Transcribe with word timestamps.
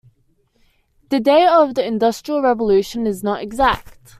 The 1.11 1.19
date 1.19 1.47
of 1.47 1.75
the 1.75 1.85
Industrial 1.85 2.41
Revolution 2.41 3.05
is 3.05 3.21
not 3.23 3.43
exact. 3.43 3.99